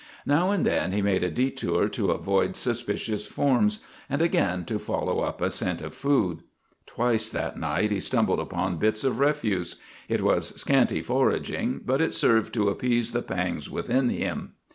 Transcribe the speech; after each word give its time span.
Now 0.25 0.49
and 0.49 0.65
then 0.65 0.93
he 0.93 1.03
made 1.03 1.23
a 1.23 1.29
detour 1.29 1.87
to 1.89 2.09
avoid 2.09 2.55
suspicious 2.55 3.27
forms, 3.27 3.85
and 4.09 4.19
again 4.19 4.65
to 4.65 4.79
follow 4.79 5.19
up 5.19 5.41
a 5.41 5.51
scent 5.51 5.79
of 5.79 5.93
food. 5.93 6.39
Twice 6.87 7.29
that 7.29 7.55
night 7.59 7.91
he 7.91 7.99
stumbled 7.99 8.39
upon 8.39 8.77
bits 8.77 9.03
of 9.03 9.19
refuse. 9.19 9.75
It 10.09 10.23
was 10.23 10.59
scanty 10.59 11.03
foraging, 11.03 11.81
but 11.85 12.01
it 12.01 12.15
served 12.15 12.51
to 12.55 12.69
appease 12.69 13.11
the 13.11 13.21
pangs 13.21 13.69
within 13.69 14.09
him. 14.09 14.53